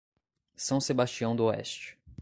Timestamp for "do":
1.35-1.43